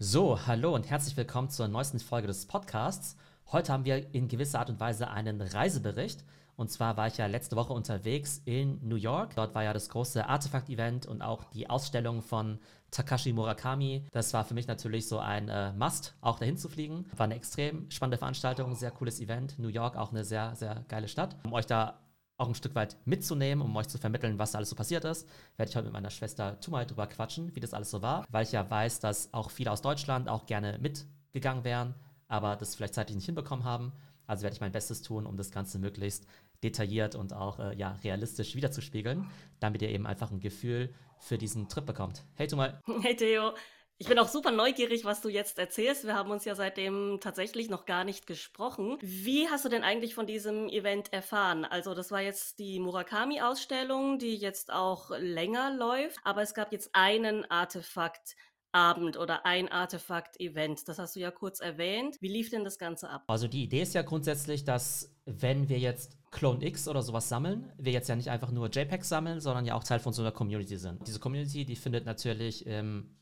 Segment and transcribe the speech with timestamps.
[0.00, 3.16] So, hallo und herzlich willkommen zur neuesten Folge des Podcasts.
[3.50, 6.22] Heute haben wir in gewisser Art und Weise einen Reisebericht.
[6.54, 9.34] Und zwar war ich ja letzte Woche unterwegs in New York.
[9.34, 12.60] Dort war ja das große Artefakt-Event und auch die Ausstellung von
[12.92, 14.04] Takashi Murakami.
[14.12, 17.04] Das war für mich natürlich so ein äh, Must, auch dahin zu fliegen.
[17.16, 19.58] War eine extrem spannende Veranstaltung, sehr cooles Event.
[19.58, 21.34] New York auch eine sehr, sehr geile Stadt.
[21.42, 21.98] Um euch da
[22.38, 25.28] auch ein Stück weit mitzunehmen, um euch zu vermitteln, was da alles so passiert ist,
[25.56, 28.44] werde ich heute mit meiner Schwester Tumai drüber quatschen, wie das alles so war, weil
[28.44, 31.94] ich ja weiß, dass auch viele aus Deutschland auch gerne mitgegangen wären,
[32.28, 33.92] aber das vielleicht zeitlich nicht hinbekommen haben.
[34.26, 36.26] Also werde ich mein Bestes tun, um das Ganze möglichst
[36.62, 39.26] detailliert und auch äh, ja, realistisch wiederzuspiegeln,
[39.58, 42.24] damit ihr eben einfach ein Gefühl für diesen Trip bekommt.
[42.34, 42.74] Hey Tumai.
[43.02, 43.52] Hey Theo.
[44.00, 46.04] Ich bin auch super neugierig, was du jetzt erzählst.
[46.04, 48.96] Wir haben uns ja seitdem tatsächlich noch gar nicht gesprochen.
[49.00, 51.64] Wie hast du denn eigentlich von diesem Event erfahren?
[51.64, 56.90] Also das war jetzt die Murakami-Ausstellung, die jetzt auch länger läuft, aber es gab jetzt
[56.92, 58.36] einen Artefakt.
[58.70, 60.86] Abend oder ein Artefakt-Event.
[60.88, 62.18] Das hast du ja kurz erwähnt.
[62.20, 63.24] Wie lief denn das Ganze ab?
[63.26, 67.72] Also die Idee ist ja grundsätzlich, dass wenn wir jetzt Clone X oder sowas sammeln,
[67.78, 70.32] wir jetzt ja nicht einfach nur JPEGs sammeln, sondern ja auch Teil von so einer
[70.32, 71.00] Community sind.
[71.08, 73.17] Diese Community, die findet natürlich im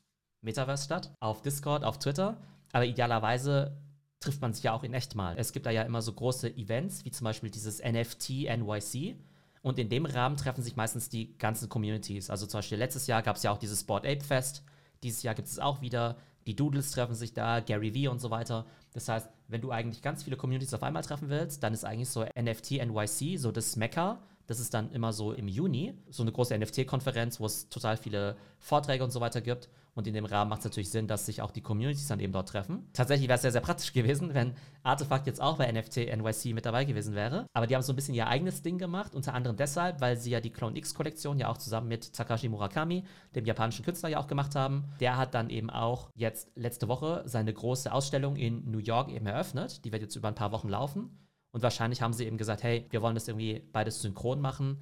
[0.47, 2.39] Metaverse statt, auf Discord, auf Twitter.
[2.73, 3.77] Aber idealerweise
[4.21, 5.37] trifft man sich ja auch in echt mal.
[5.39, 9.17] Es gibt da ja immer so große Events, wie zum Beispiel dieses NFT NYC.
[9.63, 12.31] Und in dem Rahmen treffen sich meistens die ganzen Communities.
[12.31, 14.63] Also zum Beispiel letztes Jahr gab es ja auch dieses Sport Ape Fest.
[15.03, 16.17] Dieses Jahr gibt es auch wieder.
[16.47, 18.65] Die Doodles treffen sich da, Gary Vee und so weiter.
[18.95, 22.09] Das heißt, wenn du eigentlich ganz viele Communities auf einmal treffen willst, dann ist eigentlich
[22.09, 24.21] so NFT NYC so das Mecca.
[24.47, 28.37] Das ist dann immer so im Juni, so eine große NFT-Konferenz, wo es total viele
[28.59, 29.69] Vorträge und so weiter gibt.
[29.95, 32.33] Und in dem Rahmen macht es natürlich Sinn, dass sich auch die Communities dann eben
[32.33, 32.87] dort treffen.
[32.93, 36.67] Tatsächlich wäre es sehr, sehr praktisch gewesen, wenn Artefakt jetzt auch bei NFT NYC mit
[36.67, 37.47] dabei gewesen wäre.
[37.55, 40.31] Aber die haben so ein bisschen ihr eigenes Ding gemacht, unter anderem deshalb, weil sie
[40.31, 44.27] ja die Clone X-Kollektion ja auch zusammen mit Takashi Murakami, dem japanischen Künstler, ja auch
[44.27, 44.85] gemacht haben.
[45.01, 49.27] Der hat dann eben auch jetzt letzte Woche seine große Ausstellung in New York eben
[49.27, 49.83] eröffnet.
[49.87, 51.26] Die wird jetzt über ein paar Wochen laufen.
[51.57, 54.77] Und wahrscheinlich haben sie eben gesagt, hey, wir wollen das irgendwie beides synchron machen.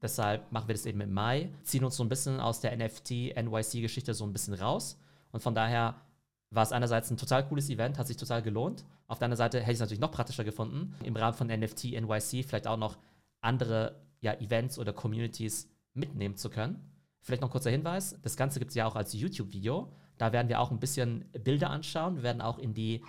[0.00, 4.14] Deshalb machen wir das eben im Mai, ziehen uns so ein bisschen aus der NFT-NYC-Geschichte
[4.14, 4.96] so ein bisschen raus.
[5.32, 5.96] Und von daher
[6.50, 8.84] war es einerseits ein total cooles Event, hat sich total gelohnt.
[9.08, 12.00] Auf der anderen Seite hätte ich es natürlich noch praktischer gefunden, im Rahmen von NFT
[12.00, 12.96] NYC vielleicht auch noch
[13.40, 16.92] andere ja, Events oder Communities mitnehmen zu können.
[17.22, 19.92] Vielleicht noch ein kurzer Hinweis: Das Ganze gibt es ja auch als YouTube-Video.
[20.16, 22.22] Da werden wir auch ein bisschen Bilder anschauen.
[22.22, 23.02] Werden auch in die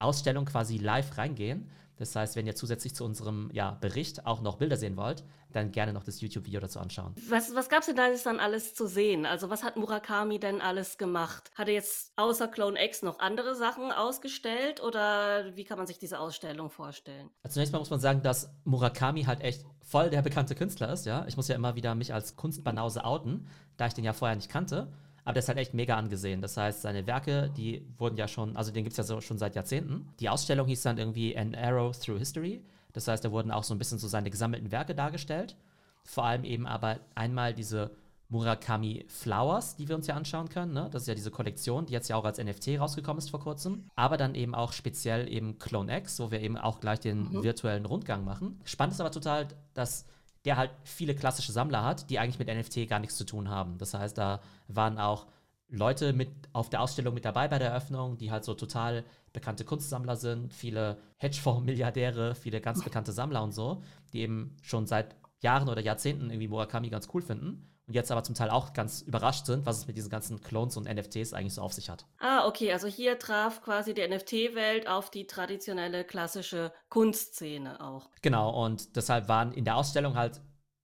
[0.00, 1.70] Ausstellung quasi live reingehen.
[1.96, 5.70] Das heißt, wenn ihr zusätzlich zu unserem ja, Bericht auch noch Bilder sehen wollt, dann
[5.70, 7.14] gerne noch das YouTube-Video dazu anschauen.
[7.28, 9.26] Was, was gab es denn da jetzt dann alles zu sehen?
[9.26, 11.50] Also was hat Murakami denn alles gemacht?
[11.54, 15.98] Hat er jetzt außer Clone X noch andere Sachen ausgestellt oder wie kann man sich
[15.98, 17.30] diese Ausstellung vorstellen?
[17.42, 21.06] Also zunächst mal muss man sagen, dass Murakami halt echt voll der bekannte Künstler ist.
[21.06, 24.36] Ja, Ich muss ja immer wieder mich als Kunstbanause outen, da ich den ja vorher
[24.36, 24.92] nicht kannte.
[25.24, 26.42] Aber der ist halt echt mega angesehen.
[26.42, 29.38] Das heißt, seine Werke, die wurden ja schon, also den gibt es ja so, schon
[29.38, 30.08] seit Jahrzehnten.
[30.20, 32.62] Die Ausstellung hieß dann irgendwie An Arrow Through History.
[32.92, 35.56] Das heißt, da wurden auch so ein bisschen so seine gesammelten Werke dargestellt.
[36.04, 37.90] Vor allem eben aber einmal diese
[38.28, 40.72] Murakami Flowers, die wir uns ja anschauen können.
[40.72, 40.88] Ne?
[40.90, 43.84] Das ist ja diese Kollektion, die jetzt ja auch als NFT rausgekommen ist vor kurzem.
[43.94, 47.42] Aber dann eben auch speziell eben Clone X, wo wir eben auch gleich den mhm.
[47.42, 48.60] virtuellen Rundgang machen.
[48.64, 50.06] Spannend ist aber total, dass
[50.44, 53.78] der halt viele klassische Sammler hat, die eigentlich mit NFT gar nichts zu tun haben.
[53.78, 55.26] Das heißt, da waren auch
[55.68, 59.64] Leute mit auf der Ausstellung mit dabei bei der Eröffnung, die halt so total bekannte
[59.64, 63.82] Kunstsammler sind, viele Hedgefonds-Milliardäre, viele ganz bekannte Sammler und so,
[64.12, 68.24] die eben schon seit Jahren oder Jahrzehnten irgendwie Murakami ganz cool finden und jetzt aber
[68.24, 71.54] zum Teil auch ganz überrascht sind, was es mit diesen ganzen Clones und NFTs eigentlich
[71.54, 72.06] so auf sich hat.
[72.18, 78.08] Ah, okay, also hier traf quasi die NFT-Welt auf die traditionelle klassische Kunstszene auch.
[78.22, 80.40] Genau, und deshalb waren in der Ausstellung halt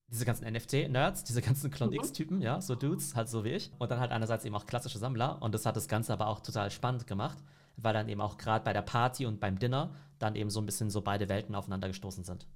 [0.08, 1.98] diese ganzen NFT-Nerds, diese ganzen Clone mhm.
[1.98, 3.70] X-Typen, ja, so Dudes, halt so wie ich.
[3.78, 5.40] Und dann halt einerseits eben auch klassische Sammler.
[5.40, 7.38] Und das hat das Ganze aber auch total spannend gemacht,
[7.76, 10.66] weil dann eben auch gerade bei der Party und beim Dinner dann eben so ein
[10.66, 12.46] bisschen so beide Welten aufeinander gestoßen sind.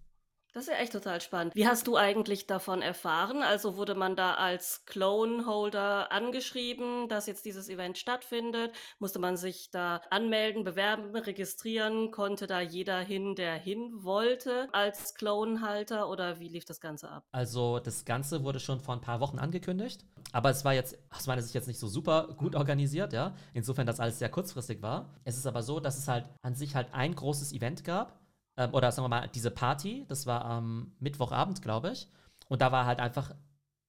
[0.55, 1.53] Das ist ja echt total spannend.
[1.57, 3.43] Wie hast du eigentlich davon erfahren?
[3.43, 8.73] Also wurde man da als Clone-Holder angeschrieben, dass jetzt dieses Event stattfindet?
[9.01, 12.13] Musste man sich da anmelden, bewerben, registrieren?
[12.13, 16.09] Konnte da jeder hin, der hin wollte als Clone-Halter?
[16.09, 17.25] Oder wie lief das Ganze ab?
[17.33, 20.05] Also das Ganze wurde schon vor ein paar Wochen angekündigt.
[20.31, 23.35] Aber es war jetzt aus meiner Sicht jetzt nicht so super gut organisiert, ja.
[23.55, 25.17] Insofern, dass alles sehr kurzfristig war.
[25.25, 28.24] Es ist aber so, dass es halt an sich halt ein großes Event gab
[28.57, 32.09] ähm, oder sagen wir mal, diese Party, das war am Mittwochabend, glaube ich.
[32.49, 33.35] Und da war halt einfach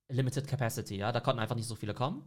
[0.09, 1.11] Limited Capacity, ja.
[1.11, 2.23] Da konnten einfach nicht so viele kommen.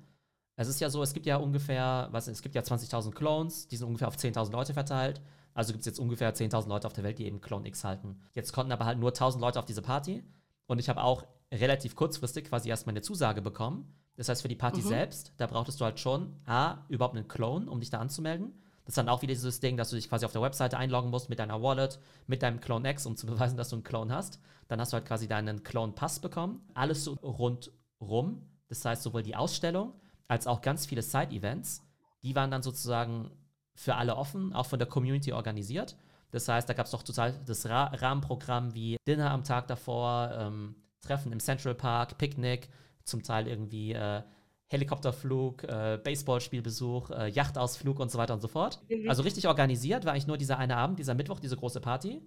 [0.56, 3.76] Es ist ja so, es gibt ja ungefähr, was, es gibt ja 20.000 Clones, die
[3.76, 5.20] sind ungefähr auf 10.000 Leute verteilt.
[5.54, 8.20] Also gibt es jetzt ungefähr 10.000 Leute auf der Welt, die eben Clone X halten.
[8.32, 10.24] Jetzt konnten aber halt nur 1.000 Leute auf diese Party.
[10.66, 14.56] Und ich habe auch relativ kurzfristig quasi erstmal eine Zusage bekommen, Das heißt, für die
[14.56, 14.88] Party mhm.
[14.88, 18.52] selbst, da brauchtest du halt schon A, überhaupt einen Clone, um dich da anzumelden.
[18.88, 21.10] Das ist dann auch wieder dieses Ding, dass du dich quasi auf der Webseite einloggen
[21.10, 24.14] musst mit deiner Wallet, mit deinem Clone X, um zu beweisen, dass du einen Clone
[24.14, 24.40] hast.
[24.66, 26.66] Dann hast du halt quasi deinen Clone-Pass bekommen.
[26.72, 28.48] Alles so rundrum.
[28.70, 29.92] Das heißt, sowohl die Ausstellung
[30.26, 31.82] als auch ganz viele Side-Events,
[32.22, 33.30] die waren dann sozusagen
[33.74, 35.94] für alle offen, auch von der Community organisiert.
[36.30, 40.30] Das heißt, da gab es doch total das Ra Rahmenprogramm wie Dinner am Tag davor,
[40.32, 42.70] ähm, Treffen im Central Park, Picknick,
[43.04, 44.22] zum Teil irgendwie äh,
[44.68, 48.80] Helikopterflug, äh, Baseballspielbesuch, äh, Yachtausflug und so weiter und so fort.
[48.88, 49.08] Mhm.
[49.08, 52.20] Also richtig organisiert war eigentlich nur dieser eine Abend, dieser Mittwoch, diese große Party.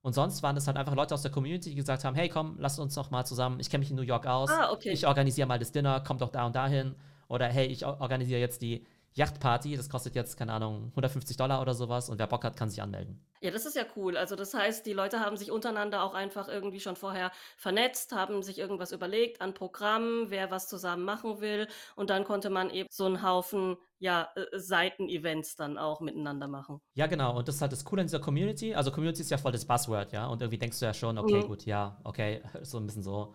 [0.00, 2.56] Und sonst waren es halt einfach Leute aus der Community, die gesagt haben, hey komm,
[2.58, 4.90] lasst uns doch mal zusammen, ich kenne mich in New York aus, ah, okay.
[4.90, 6.94] ich organisiere mal das Dinner, komm doch da und dahin.
[7.28, 8.86] Oder hey, ich organisiere jetzt die
[9.18, 12.70] Yachtparty, das kostet jetzt, keine Ahnung, 150 Dollar oder sowas und wer Bock hat, kann
[12.70, 13.20] sich anmelden.
[13.40, 14.16] Ja, das ist ja cool.
[14.16, 18.42] Also das heißt, die Leute haben sich untereinander auch einfach irgendwie schon vorher vernetzt, haben
[18.42, 22.88] sich irgendwas überlegt an Programmen, wer was zusammen machen will und dann konnte man eben
[22.90, 26.80] so einen Haufen ja, äh, Seiten-Events dann auch miteinander machen.
[26.94, 27.36] Ja, genau.
[27.36, 28.74] Und das ist halt das Coole in dieser Community.
[28.74, 30.26] Also Community ist ja voll das Buzzword, ja.
[30.28, 31.46] Und irgendwie denkst du ja schon, okay, mhm.
[31.48, 33.34] gut, ja, okay, so ein bisschen so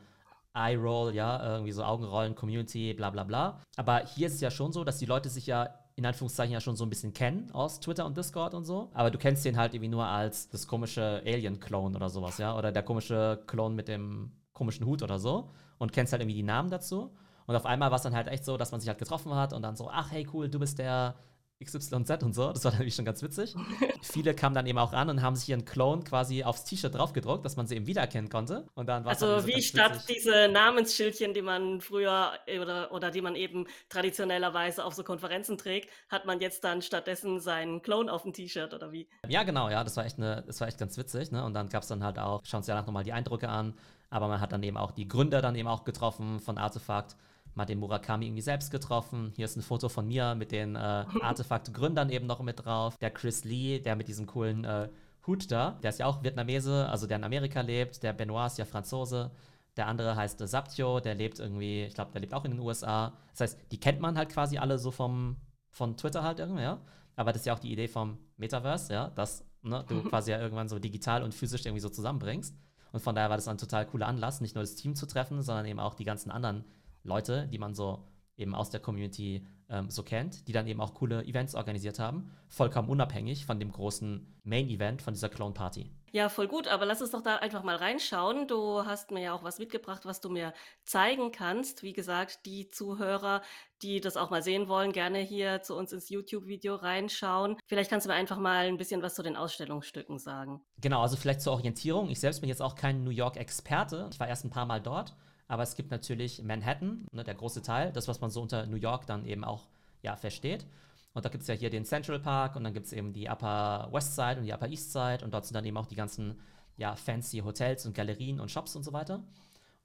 [0.53, 3.59] Eye-Roll, ja, irgendwie so Augenrollen, Community, bla bla bla.
[3.75, 6.59] Aber hier ist es ja schon so, dass die Leute sich ja in Anführungszeichen ja
[6.59, 8.89] schon so ein bisschen kennen aus Twitter und Discord und so.
[8.93, 12.57] Aber du kennst den halt irgendwie nur als das komische Alien-Clone oder sowas, ja.
[12.57, 15.51] Oder der komische Clone mit dem komischen Hut oder so.
[15.77, 17.15] Und kennst halt irgendwie die Namen dazu.
[17.45, 19.53] Und auf einmal war es dann halt echt so, dass man sich halt getroffen hat
[19.53, 21.15] und dann so, ach hey cool, du bist der
[21.63, 22.51] XYZ und so.
[22.51, 23.55] Das war natürlich schon ganz witzig.
[24.01, 27.45] Viele kamen dann eben auch an und haben sich ihren Clone quasi aufs T-Shirt draufgedruckt,
[27.45, 28.65] dass man sie eben wiedererkennen konnte.
[28.75, 30.17] Und dann also dann so wie statt witzig.
[30.17, 35.89] diese Namensschildchen, die man früher oder, oder die man eben traditionellerweise auf so Konferenzen trägt,
[36.09, 39.07] hat man jetzt dann stattdessen seinen Clone auf dem T-Shirt oder wie?
[39.27, 41.31] Ja, genau, ja, das war echt, eine, das war echt ganz witzig.
[41.31, 41.43] Ne?
[41.43, 43.73] Und dann gab es dann halt auch, schauen uns ja nochmal die Eindrücke an,
[44.09, 47.15] aber man hat dann eben auch die Gründer dann eben auch getroffen von Artefakt
[47.55, 49.31] mal den Murakami irgendwie selbst getroffen.
[49.35, 50.79] Hier ist ein Foto von mir mit den äh,
[51.21, 52.97] Artefakt-Gründern eben noch mit drauf.
[52.97, 54.89] Der Chris Lee, der mit diesem coolen äh,
[55.25, 58.03] Hut da, der ist ja auch Vietnamese, also der in Amerika lebt.
[58.03, 59.31] Der Benoit ist ja Franzose.
[59.77, 62.59] Der andere heißt äh, Saptio, der lebt irgendwie, ich glaube, der lebt auch in den
[62.59, 63.13] USA.
[63.31, 65.37] Das heißt, die kennt man halt quasi alle so vom,
[65.69, 66.79] von Twitter halt irgendwie, ja.
[67.15, 70.39] Aber das ist ja auch die Idee vom Metaverse, ja, dass ne, du quasi ja
[70.39, 72.55] irgendwann so digital und physisch irgendwie so zusammenbringst.
[72.91, 75.41] Und von daher war das ein total cooler Anlass, nicht nur das Team zu treffen,
[75.41, 76.63] sondern eben auch die ganzen anderen
[77.03, 78.07] Leute, die man so
[78.37, 82.31] eben aus der Community ähm, so kennt, die dann eben auch coole Events organisiert haben,
[82.47, 85.91] vollkommen unabhängig von dem großen Main-Event von dieser Clone Party.
[86.11, 88.47] Ja, voll gut, aber lass uns doch da einfach mal reinschauen.
[88.47, 90.53] Du hast mir ja auch was mitgebracht, was du mir
[90.83, 91.81] zeigen kannst.
[91.81, 93.41] Wie gesagt, die Zuhörer,
[93.81, 97.57] die das auch mal sehen wollen, gerne hier zu uns ins YouTube-Video reinschauen.
[97.65, 100.61] Vielleicht kannst du mir einfach mal ein bisschen was zu den Ausstellungsstücken sagen.
[100.79, 102.11] Genau, also vielleicht zur Orientierung.
[102.11, 104.09] Ich selbst bin jetzt auch kein New York-Experte.
[104.11, 105.15] Ich war erst ein paar Mal dort
[105.53, 108.77] aber es gibt natürlich Manhattan, ne, der große Teil, das, was man so unter New
[108.77, 109.67] York dann eben auch
[110.01, 110.65] ja, versteht.
[111.13, 113.29] Und da gibt es ja hier den Central Park und dann gibt es eben die
[113.29, 115.95] Upper West Side und die Upper East Side und dort sind dann eben auch die
[115.95, 116.39] ganzen
[116.75, 119.23] ja, fancy Hotels und Galerien und Shops und so weiter.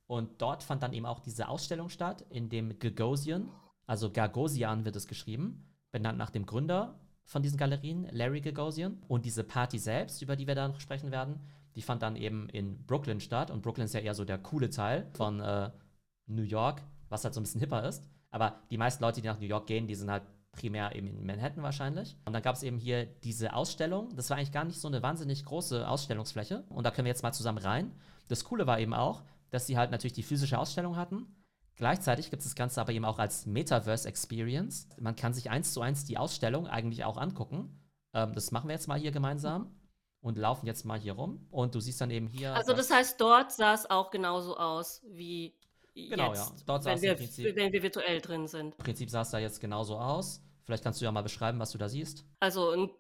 [0.07, 3.51] Und dort fand dann eben auch diese Ausstellung statt, in dem Gagosian,
[3.87, 9.03] also Gagosian wird es geschrieben, benannt nach dem Gründer von diesen Galerien, Larry Gagosian.
[9.07, 11.41] Und diese Party selbst, über die wir dann sprechen werden,
[11.79, 13.53] die fand dann eben in Brooklyn statt.
[13.53, 15.71] Und Brooklyn ist ja eher so der coole Teil von äh,
[16.27, 18.03] New York, was halt so ein bisschen hipper ist.
[18.33, 21.25] Aber die meisten Leute, die nach New York gehen, die sind halt primär eben in
[21.25, 22.17] Manhattan wahrscheinlich.
[22.25, 24.09] Und dann gab es eben hier diese Ausstellung.
[24.17, 26.65] Das war eigentlich gar nicht so eine wahnsinnig große Ausstellungsfläche.
[26.69, 27.93] Und da können wir jetzt mal zusammen rein.
[28.27, 31.29] Das Coole war eben auch, dass sie halt natürlich die physische Ausstellung hatten.
[31.77, 34.89] Gleichzeitig gibt es das Ganze aber eben auch als Metaverse Experience.
[34.99, 37.81] Man kann sich eins zu eins die Ausstellung eigentlich auch angucken.
[38.15, 39.78] Ähm, das machen wir jetzt mal hier gemeinsam
[40.21, 41.47] und laufen jetzt mal hier rum.
[41.51, 42.55] Und du siehst dann eben hier.
[42.55, 45.55] Also das heißt, dort sah es auch genauso aus wie
[45.95, 46.65] genau, jetzt, ja.
[46.67, 48.75] Dort wenn, wir, Prinzip, wenn wir virtuell drin sind.
[48.77, 50.43] Im Prinzip sah es da jetzt genauso aus.
[50.65, 52.25] Vielleicht kannst du ja mal beschreiben, was du da siehst.
[52.41, 52.91] Also ein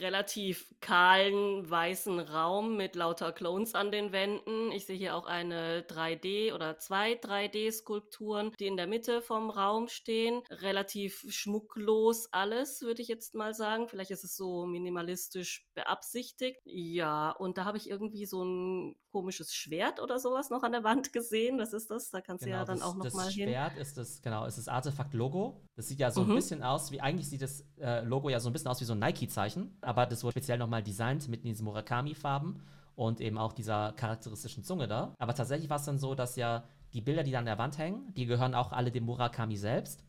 [0.00, 4.72] relativ kahlen weißen Raum mit lauter Clones an den Wänden.
[4.72, 9.88] Ich sehe hier auch eine 3D oder zwei 3D-Skulpturen, die in der Mitte vom Raum
[9.88, 10.42] stehen.
[10.50, 13.88] Relativ schmucklos alles, würde ich jetzt mal sagen.
[13.88, 16.60] Vielleicht ist es so minimalistisch beabsichtigt.
[16.64, 20.84] Ja, und da habe ich irgendwie so ein komisches Schwert oder sowas noch an der
[20.84, 21.58] Wand gesehen.
[21.58, 22.10] Was ist das?
[22.10, 23.46] Da kannst genau, du ja dann das, auch noch mal hin.
[23.46, 25.62] Das Schwert ist das, genau, ist das Artefakt-Logo.
[25.74, 26.32] Das sieht ja so mhm.
[26.32, 28.84] ein bisschen aus wie, eigentlich sieht das äh, Logo ja so ein bisschen aus wie
[28.84, 32.62] so ein Nike-Zeichen aber das wurde speziell nochmal designt mit diesen Murakami-Farben
[32.94, 35.14] und eben auch dieser charakteristischen Zunge da.
[35.18, 37.78] Aber tatsächlich war es dann so, dass ja die Bilder, die da an der Wand
[37.78, 40.02] hängen, die gehören auch alle dem Murakami selbst.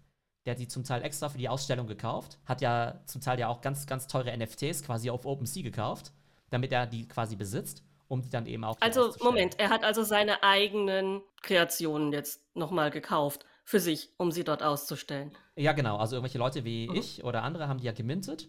[0.45, 3.49] Der hat die zum Teil extra für die Ausstellung gekauft, hat ja zum Teil ja
[3.49, 6.13] auch ganz, ganz teure NFTs quasi auf OpenSea gekauft,
[6.49, 8.77] damit er die quasi besitzt, um die dann eben auch.
[8.79, 14.45] Also, Moment, er hat also seine eigenen Kreationen jetzt nochmal gekauft für sich, um sie
[14.45, 15.35] dort auszustellen.
[15.57, 15.97] Ja, genau.
[15.97, 16.95] Also irgendwelche Leute wie mhm.
[16.95, 18.47] ich oder andere haben die ja gemintet.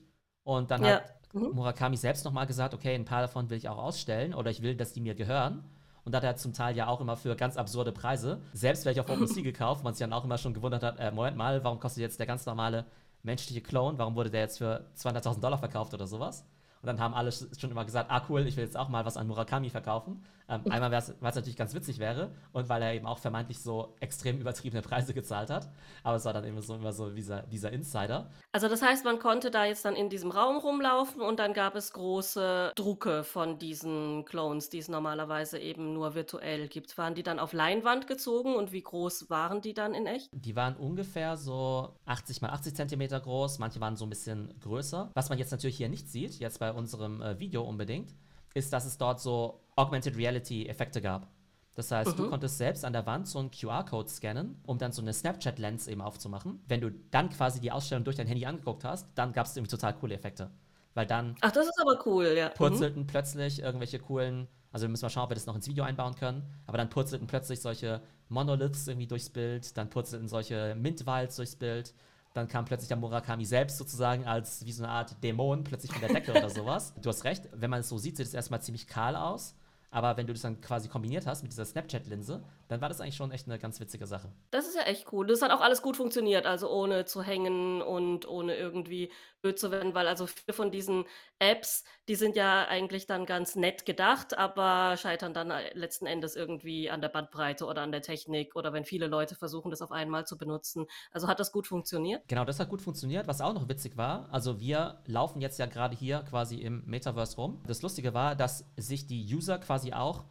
[0.48, 0.92] Und dann ja.
[0.92, 1.02] hat
[1.34, 1.50] mhm.
[1.52, 4.74] Murakami selbst nochmal gesagt, okay, ein paar davon will ich auch ausstellen oder ich will,
[4.74, 5.62] dass die mir gehören.
[6.06, 9.02] Und da hat er zum Teil ja auch immer für ganz absurde Preise selbst welche
[9.02, 11.80] auf OpenSea gekauft, man sich dann auch immer schon gewundert hat, äh, Moment mal, warum
[11.80, 12.86] kostet jetzt der ganz normale
[13.22, 16.46] menschliche Clone, warum wurde der jetzt für 200.000 Dollar verkauft oder sowas?
[16.80, 19.18] Und dann haben alle schon immer gesagt, ah cool, ich will jetzt auch mal was
[19.18, 20.24] an Murakami verkaufen.
[20.48, 23.94] Ähm, einmal, weil es natürlich ganz witzig wäre und weil er eben auch vermeintlich so
[24.00, 25.68] extrem übertriebene Preise gezahlt hat.
[26.02, 28.30] Aber es war dann eben so immer so dieser, dieser Insider.
[28.52, 31.76] Also das heißt, man konnte da jetzt dann in diesem Raum rumlaufen und dann gab
[31.76, 36.96] es große Drucke von diesen Clones, die es normalerweise eben nur virtuell gibt.
[36.96, 40.30] Waren die dann auf Leinwand gezogen und wie groß waren die dann in echt?
[40.32, 45.10] Die waren ungefähr so 80 mal 80 Zentimeter groß, manche waren so ein bisschen größer.
[45.12, 48.14] Was man jetzt natürlich hier nicht sieht, jetzt bei unserem äh, Video unbedingt,
[48.54, 51.28] ist, dass es dort so Augmented Reality Effekte gab.
[51.74, 52.22] Das heißt, mhm.
[52.22, 55.86] du konntest selbst an der Wand so einen QR-Code scannen, um dann so eine Snapchat-Lens
[55.86, 56.60] eben aufzumachen.
[56.66, 59.70] Wenn du dann quasi die Ausstellung durch dein Handy angeguckt hast, dann gab es irgendwie
[59.70, 60.50] total coole Effekte.
[60.94, 61.36] Weil dann.
[61.40, 62.48] Ach, das ist aber cool, ja.
[62.48, 63.06] Purzelten mhm.
[63.06, 64.48] plötzlich irgendwelche coolen.
[64.72, 66.42] Also, wir müssen mal schauen, ob wir das noch ins Video einbauen können.
[66.66, 69.76] Aber dann purzelten plötzlich solche Monoliths irgendwie durchs Bild.
[69.76, 71.94] Dann purzelten solche Mintwalds durchs Bild.
[72.34, 76.00] Dann kam plötzlich der Murakami selbst sozusagen als wie so eine Art Dämon plötzlich von
[76.00, 76.92] der Decke oder sowas.
[77.00, 79.54] Du hast recht, wenn man es so sieht, sieht es erstmal ziemlich kahl aus.
[79.90, 83.16] Aber wenn du das dann quasi kombiniert hast mit dieser Snapchat-Linse, dann war das eigentlich
[83.16, 84.30] schon echt eine ganz witzige Sache.
[84.50, 85.26] Das ist ja echt cool.
[85.26, 89.10] Das hat auch alles gut funktioniert, also ohne zu hängen und ohne irgendwie
[89.40, 91.04] blöd zu werden, weil also viele von diesen
[91.38, 96.36] Apps, die sind ja eigentlich dann ganz nett gedacht, aber scheitern dann äh, letzten Endes
[96.36, 99.92] irgendwie an der Bandbreite oder an der Technik oder wenn viele Leute versuchen, das auf
[99.92, 100.86] einmal zu benutzen.
[101.12, 102.26] Also hat das gut funktioniert?
[102.28, 103.28] Genau, das hat gut funktioniert.
[103.28, 107.36] Was auch noch witzig war, also wir laufen jetzt ja gerade hier quasi im Metaverse
[107.36, 107.62] rum.
[107.66, 110.24] Das Lustige war, dass sich die User quasi auch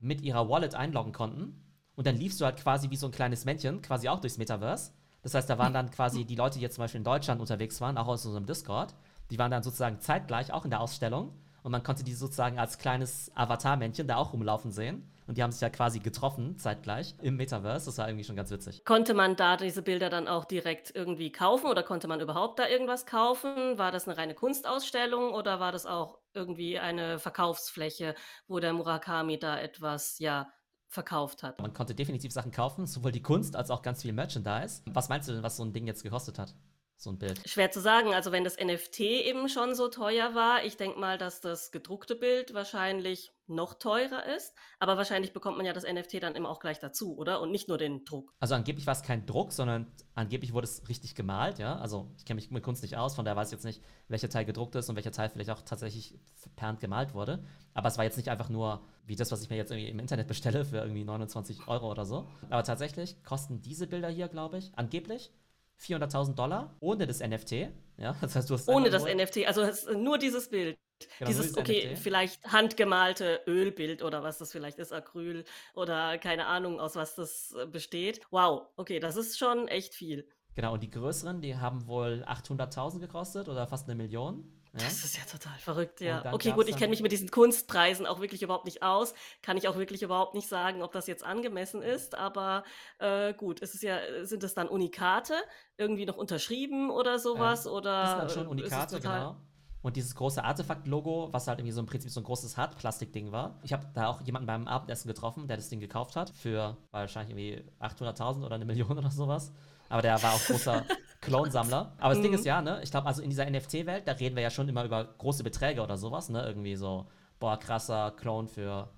[0.00, 1.64] mit ihrer Wallet einloggen konnten.
[1.94, 4.92] Und dann liefst du halt quasi wie so ein kleines Männchen, quasi auch durchs Metaverse.
[5.22, 7.80] Das heißt, da waren dann quasi die Leute, die jetzt zum Beispiel in Deutschland unterwegs
[7.80, 8.94] waren, auch aus unserem Discord,
[9.30, 11.32] die waren dann sozusagen zeitgleich auch in der Ausstellung.
[11.62, 15.10] Und man konnte die sozusagen als kleines Avatar-Männchen da auch rumlaufen sehen.
[15.26, 17.86] Und die haben sich ja quasi getroffen, zeitgleich, im Metaverse.
[17.86, 18.82] Das war irgendwie schon ganz witzig.
[18.86, 22.66] Konnte man da diese Bilder dann auch direkt irgendwie kaufen oder konnte man überhaupt da
[22.66, 23.76] irgendwas kaufen?
[23.76, 28.14] War das eine reine Kunstausstellung oder war das auch irgendwie eine Verkaufsfläche,
[28.46, 30.48] wo der Murakami da etwas, ja,
[30.88, 31.60] verkauft hat.
[31.60, 34.82] Man konnte definitiv Sachen kaufen, sowohl die Kunst als auch ganz viel Merchandise.
[34.86, 36.54] Was meinst du denn, was so ein Ding jetzt gekostet hat?
[37.00, 37.40] So ein Bild.
[37.48, 38.12] Schwer zu sagen.
[38.12, 42.16] Also wenn das NFT eben schon so teuer war, ich denke mal, dass das gedruckte
[42.16, 44.52] Bild wahrscheinlich noch teurer ist.
[44.80, 47.40] Aber wahrscheinlich bekommt man ja das NFT dann immer auch gleich dazu, oder?
[47.40, 48.34] Und nicht nur den Druck.
[48.40, 49.86] Also angeblich war es kein Druck, sondern
[50.16, 51.76] angeblich wurde es richtig gemalt, ja.
[51.76, 54.28] Also ich kenne mich mit Kunst nicht aus, von daher weiß ich jetzt nicht, welcher
[54.28, 56.18] Teil gedruckt ist und welcher Teil vielleicht auch tatsächlich
[56.56, 57.44] per Hand gemalt wurde.
[57.74, 60.00] Aber es war jetzt nicht einfach nur wie das, was ich mir jetzt irgendwie im
[60.00, 62.28] Internet bestelle für irgendwie 29 Euro oder so.
[62.50, 65.32] Aber tatsächlich kosten diese Bilder hier, glaube ich, angeblich
[65.80, 67.70] 400.000 Dollar ohne das NFT.
[67.98, 70.78] Ja, das heißt, du hast ohne das NFT, also nur dieses Bild.
[71.18, 71.98] Genau, dieses, okay, NFT.
[72.02, 75.44] vielleicht handgemalte Ölbild oder was das vielleicht ist, Acryl
[75.74, 78.20] oder keine Ahnung, aus was das äh, besteht.
[78.30, 80.28] Wow, okay, das ist schon echt viel.
[80.54, 84.57] Genau, und die größeren, die haben wohl 800.000 gekostet oder fast eine Million.
[84.78, 84.84] Ja?
[84.84, 86.32] Das ist ja total verrückt, ja.
[86.32, 89.14] Okay, gut, ich kenne mich mit diesen Kunstpreisen auch wirklich überhaupt nicht aus.
[89.42, 92.14] Kann ich auch wirklich überhaupt nicht sagen, ob das jetzt angemessen ist.
[92.14, 92.64] Aber
[92.98, 95.34] äh, gut, ist es ja, sind es dann Unikate,
[95.76, 97.66] irgendwie noch unterschrieben oder sowas?
[97.66, 99.36] Ähm, oder das sind dann schon Unikate, genau.
[99.80, 103.60] Und dieses große Artefakt-Logo, was halt irgendwie so im Prinzip so ein großes Hartplastik-Ding war.
[103.62, 106.30] Ich habe da auch jemanden beim Abendessen getroffen, der das Ding gekauft hat.
[106.30, 109.52] Für wahrscheinlich irgendwie 800.000 oder eine Million oder sowas.
[109.88, 110.84] Aber der war auch großer
[111.20, 111.94] Clone-Sammler.
[111.98, 112.22] Aber das mhm.
[112.24, 114.68] Ding ist ja, ne, ich glaube, also in dieser NFT-Welt, da reden wir ja schon
[114.68, 116.44] immer über große Beträge oder sowas, ne?
[116.44, 117.06] Irgendwie so,
[117.40, 118.88] boah, krasser Clone für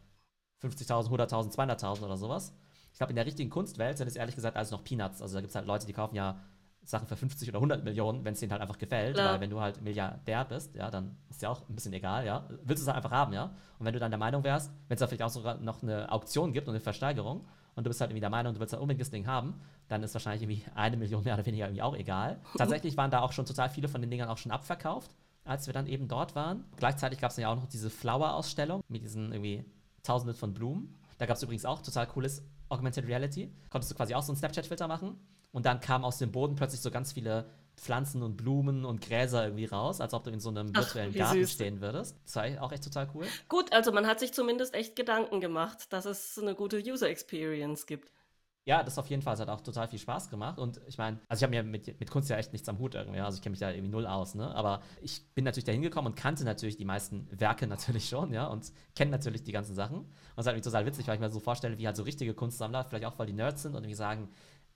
[0.63, 2.55] 50.000, 100.000, 200.000 oder sowas.
[2.93, 5.23] Ich glaube, in der richtigen Kunstwelt sind es ehrlich gesagt alles noch Peanuts.
[5.23, 6.41] Also da gibt es halt Leute, die kaufen ja
[6.85, 9.17] Sachen für 50 oder 100 Millionen, wenn es denen halt einfach gefällt.
[9.17, 9.33] Ja.
[9.33, 12.47] Weil wenn du halt Milliardär bist, ja, dann ist ja auch ein bisschen egal, ja.
[12.65, 13.55] Willst du es halt einfach haben, ja.
[13.79, 16.11] Und wenn du dann der Meinung wärst, wenn es da vielleicht auch sogar noch eine
[16.11, 18.83] Auktion gibt und eine Versteigerung und du bist halt irgendwie der Meinung, du willst halt
[18.83, 21.97] unbedingt das Ding haben, dann ist wahrscheinlich irgendwie eine Million mehr oder weniger irgendwie auch
[21.97, 22.41] egal.
[22.59, 25.75] Tatsächlich waren da auch schon total viele von den Dingern auch schon abverkauft, als wir
[25.75, 26.65] dann eben dort waren.
[26.77, 29.65] Gleichzeitig gab es ja auch noch diese Flower-Ausstellung mit diesen irgendwie
[30.03, 30.97] Tausenden von Blumen.
[31.19, 33.53] Da gab es übrigens auch total cooles Augmented Reality.
[33.69, 35.19] Konntest du quasi auch so einen Snapchat-Filter machen
[35.53, 39.45] und dann kamen aus dem Boden plötzlich so ganz viele Pflanzen und Blumen und Gräser
[39.45, 41.53] irgendwie raus, als ob du in so einem virtuellen Ach, Garten süß.
[41.53, 42.17] stehen würdest.
[42.25, 43.25] Das war auch echt total cool.
[43.49, 47.87] Gut, also man hat sich zumindest echt Gedanken gemacht, dass es eine gute User Experience
[47.87, 48.13] gibt.
[48.67, 49.35] Ja, das auf jeden Fall.
[49.35, 50.59] Es hat auch total viel Spaß gemacht.
[50.59, 52.95] Und ich meine, also ich habe mir mit, mit Kunst ja echt nichts am Hut
[52.95, 53.19] irgendwie.
[53.21, 54.55] Also ich kenne mich da irgendwie null aus, ne?
[54.55, 58.47] Aber ich bin natürlich da hingekommen und kannte natürlich die meisten Werke natürlich schon, ja,
[58.47, 60.01] und kenne natürlich die ganzen Sachen.
[60.01, 62.35] Und es ist halt total witzig, weil ich mir so vorstelle, wie halt so richtige
[62.35, 64.29] Kunstsammler, vielleicht auch weil die Nerds sind und irgendwie sagen,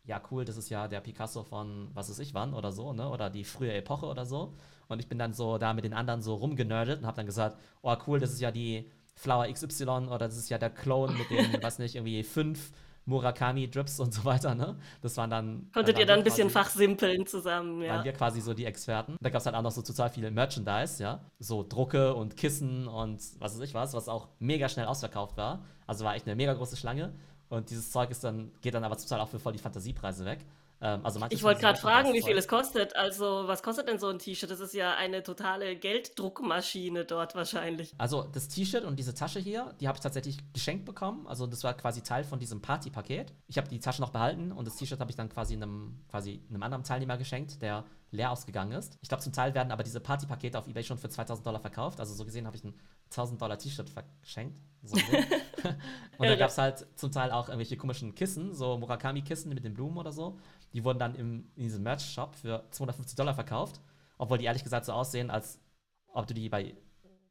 [0.05, 3.09] ja cool, das ist ja der Picasso von was weiß ich wann oder so, ne?
[3.09, 4.55] Oder die frühe Epoche oder so.
[4.89, 7.59] Und ich bin dann so da mit den anderen so rumgenördet und habe dann gesagt,
[7.83, 11.31] oh cool, das ist ja die Flower XY oder das ist ja der Clone mit
[11.31, 12.73] den, was nicht, irgendwie fünf
[13.07, 14.77] Murakami-Drips und so weiter, ne?
[15.03, 15.71] Das waren dann.
[15.73, 17.95] Konntet ihr dann ein bisschen fachsimpeln zusammen, ja.
[17.95, 19.17] Waren wir quasi so die Experten.
[19.21, 21.21] Da gab es halt auch noch so total viel Merchandise, ja.
[21.39, 25.65] So Drucke und Kissen und was weiß ich was, was auch mega schnell ausverkauft war.
[25.87, 27.13] Also war echt eine mega große Schlange.
[27.55, 30.41] Und dieses Zeug ist dann, geht dann aber total auch für voll die Fantasiepreise weg.
[30.81, 32.95] Ähm, also ich wollte gerade fragen, wie viel es kostet.
[32.95, 34.51] Also, was kostet denn so ein T-Shirt?
[34.51, 37.95] Das ist ja eine totale Gelddruckmaschine dort wahrscheinlich.
[37.97, 41.27] Also, das T-Shirt und diese Tasche hier, die habe ich tatsächlich geschenkt bekommen.
[41.27, 43.33] Also, das war quasi Teil von diesem Partypaket.
[43.47, 46.43] Ich habe die Tasche noch behalten und das T-Shirt habe ich dann quasi einem, quasi
[46.51, 48.99] einem anderen Teilnehmer geschenkt, der leer ausgegangen ist.
[49.01, 51.99] Ich glaube, zum Teil werden aber diese Partypakete auf Ebay schon für 2000 Dollar verkauft.
[52.01, 52.75] Also, so gesehen habe ich ein
[53.17, 54.61] 1000 Dollar T-Shirt verschenkt.
[54.83, 54.97] So
[56.19, 59.75] und da gab es halt zum Teil auch irgendwelche komischen Kissen, so Murakami-Kissen mit den
[59.75, 60.39] Blumen oder so.
[60.73, 63.81] Die wurden dann im, in diesem Merch-Shop für 250 Dollar verkauft.
[64.19, 65.61] Obwohl die ehrlich gesagt so aussehen, als
[66.09, 66.75] ob du die bei,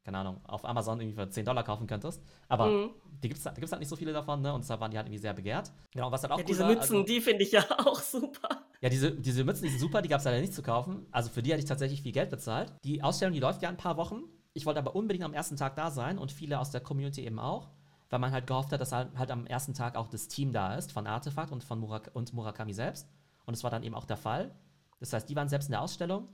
[0.04, 2.22] keine Ahnung, auf Amazon irgendwie für 10 Dollar kaufen könntest.
[2.48, 2.90] Aber mhm.
[3.24, 4.54] die gibt es gibt's halt nicht so viele davon, ne?
[4.54, 5.72] Und deshalb waren die halt irgendwie sehr begehrt.
[5.92, 8.64] Genau, was halt auch ja, Diese war, Mützen, also, die finde ich ja auch super.
[8.82, 11.06] Ja, diese, diese Mützen, die sind super, die gab es leider nicht zu kaufen.
[11.12, 12.74] Also für die hatte ich tatsächlich viel Geld bezahlt.
[12.84, 14.24] Die Ausstellung, die läuft ja ein paar Wochen.
[14.54, 17.40] Ich wollte aber unbedingt am ersten Tag da sein und viele aus der Community eben
[17.40, 17.70] auch
[18.14, 20.76] weil man halt gehofft hat, dass halt, halt, am ersten Tag auch das Team da
[20.76, 23.10] ist von Artefakt und von Murak und Murakami selbst.
[23.48, 24.54] Und es war dann eben auch der Fall.
[25.00, 26.28] Das heißt, die waren selbst in der Ausstellung.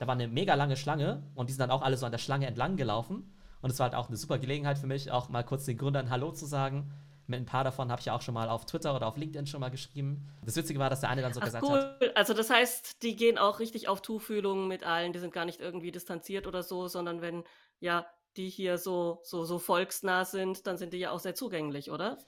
[0.00, 2.18] Da war eine mega lange Schlange und die sind dann auch alle so an der
[2.18, 3.32] Schlange entlang gelaufen.
[3.62, 6.10] Und es war halt auch eine super Gelegenheit für mich, auch mal kurz den Gründern
[6.10, 6.90] Hallo zu sagen.
[7.26, 9.46] Mit ein paar davon habe ich ja auch schon mal auf Twitter oder auf LinkedIn
[9.46, 10.28] schon mal geschrieben.
[10.44, 11.78] Das Witzige war, dass der eine dann so Ach, gesagt cool.
[11.78, 12.16] hat.
[12.16, 15.60] Also das heißt, die gehen auch richtig auf Tuchfühlung mit allen, die sind gar nicht
[15.60, 17.44] irgendwie distanziert oder so, sondern wenn
[17.80, 21.90] ja die hier so, so, so volksnah sind, dann sind die ja auch sehr zugänglich,
[21.90, 22.18] oder?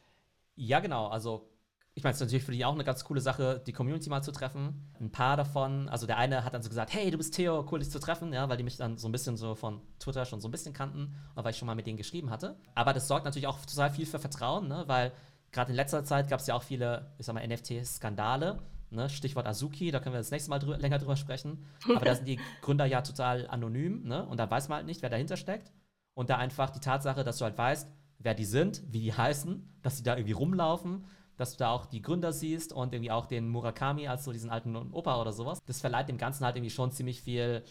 [0.55, 1.09] Ja, genau.
[1.09, 1.51] Also
[1.97, 4.21] ich meine, es ist natürlich für die auch eine ganz coole Sache, die Community mal
[4.21, 4.87] zu treffen.
[5.01, 7.79] Ein paar davon, also der eine hat dann so gesagt, hey, du bist Theo, cool
[7.79, 10.43] dich zu treffen, ja, weil die mich dann so ein bisschen so von Twitter schon
[10.43, 12.61] so ein bisschen kannten und weil ich schon mal mit denen geschrieben hatte.
[12.75, 15.11] Aber das sorgt natürlich auch total viel für Vertrauen, ne, weil
[15.53, 18.59] gerade in letzter Zeit gab es ja auch viele, ich sag mal, NFT-Skandale.
[18.91, 21.65] Ne, Stichwort Azuki, da können wir das nächste Mal drü länger drüber sprechen.
[21.89, 24.25] Aber da sind die Gründer ja total anonym, ne?
[24.27, 25.73] Und da weiß man halt nicht, wer dahinter steckt.
[26.15, 29.81] Und da einfach die Tatsache, dass du halt weißt, wer die sind, wie die heißen,
[29.83, 31.05] dass die da irgendwie rumlaufen
[31.37, 34.51] dass du da auch die Gründer siehst und irgendwie auch den Murakami als so diesen
[34.51, 35.59] alten Opa oder sowas.
[35.67, 37.63] Das verleiht dem Ganzen halt irgendwie schon ziemlich viel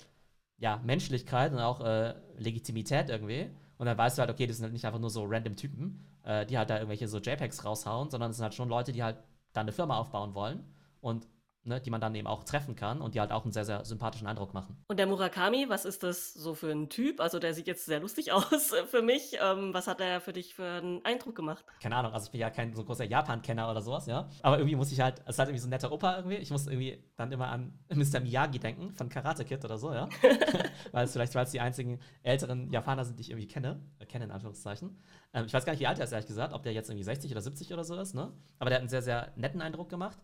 [0.58, 3.50] ja, Menschlichkeit und auch äh, Legitimität irgendwie.
[3.78, 6.06] Und dann weißt du halt, okay, das sind halt nicht einfach nur so random Typen,
[6.24, 9.04] äh, die halt da irgendwelche so JPEGs raushauen, sondern es sind halt schon Leute, die
[9.04, 9.18] halt
[9.54, 10.64] da eine Firma aufbauen wollen.
[11.02, 11.28] Und
[11.66, 13.84] ne, die man dann eben auch treffen kann und die halt auch einen sehr, sehr
[13.84, 14.78] sympathischen Eindruck machen.
[14.88, 17.20] Und der Murakami, was ist das so für ein Typ?
[17.20, 19.38] Also der sieht jetzt sehr lustig aus für mich.
[19.42, 21.66] Ähm, was hat er für dich für einen Eindruck gemacht?
[21.82, 24.30] Keine Ahnung, also ich bin ja kein so großer Japan-Kenner oder sowas, ja.
[24.42, 26.38] Aber irgendwie muss ich halt, es ist halt irgendwie so ein netter Opa irgendwie.
[26.38, 28.20] Ich muss irgendwie dann immer an Mr.
[28.20, 30.08] Miyagi denken von Karate Kid oder so, ja.
[30.92, 33.82] weil es vielleicht, weil es die einzigen älteren Japaner sind, die ich irgendwie kenne.
[34.00, 34.98] Äh, kenne in Anführungszeichen.
[35.34, 37.04] Ähm, ich weiß gar nicht, wie alt er ist, ehrlich gesagt, ob der jetzt irgendwie
[37.04, 38.32] 60 oder 70 oder so ist, ne?
[38.60, 40.18] Aber der hat einen sehr, sehr netten Eindruck gemacht.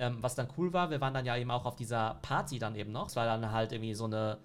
[0.00, 2.74] Ähm, was dann cool war, wir waren dann ja eben auch auf dieser Party dann
[2.74, 3.08] eben noch.
[3.08, 4.38] Es war dann halt irgendwie so eine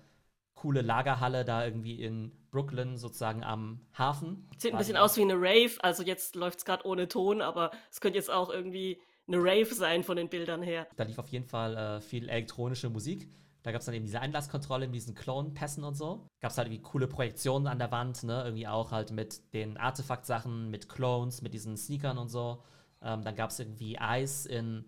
[0.54, 4.50] coole Lagerhalle da irgendwie in Brooklyn sozusagen am Hafen.
[4.58, 7.72] Sieht ein bisschen aus wie eine Rave, also jetzt läuft es gerade ohne Ton, aber
[7.90, 10.88] es könnte jetzt auch irgendwie eine Rave sein von den Bildern her.
[10.98, 13.30] Da lief auf jeden Fall äh, viel elektronische Musik.
[13.64, 16.28] Da gab es dann eben diese Einlasskontrolle mit diesen Clone-Pässen und so.
[16.42, 18.44] Gab es halt irgendwie coole Projektionen an der Wand, ne?
[18.44, 22.62] Irgendwie auch halt mit den Artefakt-Sachen, mit Clones, mit diesen Sneakern und so.
[23.02, 24.86] Ähm, dann gab es irgendwie Eis in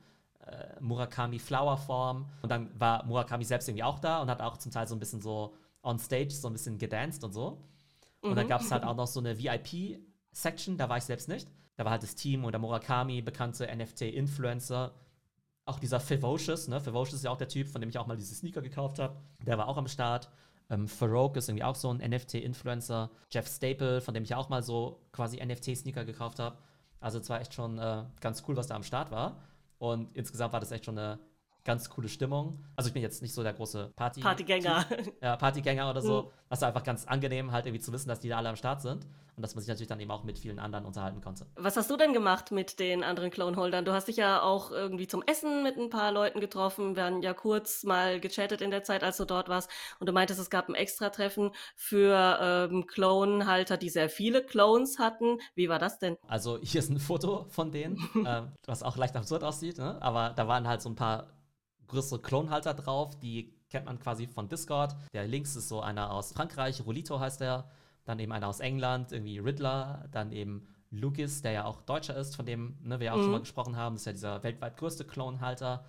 [0.48, 2.30] äh, Murakami Flower Form.
[2.42, 5.00] Und dann war Murakami selbst irgendwie auch da und hat auch zum Teil so ein
[5.00, 7.64] bisschen so on stage so ein bisschen gedanced und so.
[8.22, 8.36] Und mhm.
[8.36, 11.48] dann gab es halt auch noch so eine VIP-Section, da war ich selbst nicht.
[11.76, 14.94] Da war halt das Team und der Murakami, bekannte NFT-Influencer.
[15.66, 16.80] Auch dieser Fivocious, ne?
[16.80, 19.18] Fivocious ist ja auch der Typ, von dem ich auch mal diese Sneaker gekauft habe.
[19.46, 20.30] Der war auch am Start.
[20.70, 23.12] Ähm, Farouk ist irgendwie auch so ein NFT-Influencer.
[23.32, 26.58] Jeff Staple, von dem ich auch mal so quasi NFT-Sneaker gekauft habe.
[27.00, 29.38] Also es war echt schon äh, ganz cool, was da am Start war.
[29.78, 31.20] Und insgesamt war das echt schon eine
[31.68, 32.64] ganz coole Stimmung.
[32.78, 34.86] Also ich bin jetzt nicht so der große Party Partygänger.
[35.22, 36.24] Ja, Partygänger oder so.
[36.24, 36.28] Mhm.
[36.50, 38.82] Das war einfach ganz angenehm, halt irgendwie zu wissen, dass die da alle am Start
[38.82, 41.46] sind und dass man sich natürlich dann eben auch mit vielen anderen unterhalten konnte.
[41.56, 43.84] Was hast du denn gemacht mit den anderen Clone-Holdern?
[43.84, 46.96] Du hast dich ja auch irgendwie zum Essen mit ein paar Leuten getroffen.
[46.96, 49.70] Wir haben ja kurz mal gechattet in der Zeit, als du dort warst.
[50.00, 55.40] Und du meintest, es gab ein Extra-Treffen für ähm, Clone-Halter, die sehr viele Clones hatten.
[55.54, 56.16] Wie war das denn?
[56.28, 60.02] Also hier ist ein Foto von denen, äh, was auch leicht absurd aussieht, ne?
[60.02, 61.37] aber da waren halt so ein paar
[61.88, 64.96] größere Klonhalter drauf, die kennt man quasi von Discord.
[65.14, 67.70] Der links ist so einer aus Frankreich, Rolito heißt der.
[68.06, 70.08] Dann eben einer aus England, irgendwie Riddler.
[70.12, 73.24] Dann eben Lucas, der ja auch Deutscher ist, von dem ne, wir ja auch mhm.
[73.24, 73.96] schon mal gesprochen haben.
[73.96, 75.84] Das ist ja dieser weltweit größte Clone-Halter.